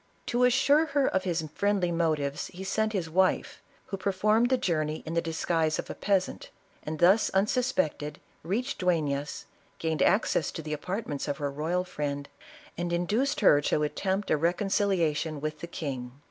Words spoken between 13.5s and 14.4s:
to at tempt a